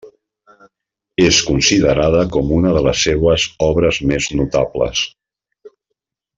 És 1.25 1.41
considerada 1.49 2.23
com 2.37 2.55
una 2.57 2.73
de 2.79 2.83
les 2.87 3.03
seues 3.09 3.47
obres 3.69 4.03
més 4.13 4.33
notables. 4.43 5.07